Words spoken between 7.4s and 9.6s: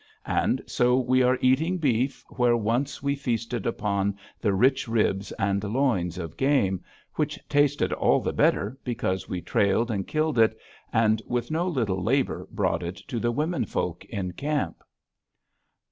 tasted all the better because we